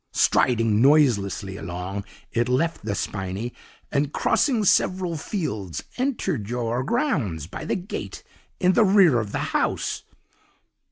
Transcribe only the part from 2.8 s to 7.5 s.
the spinney, and crossing several fields entered your grounds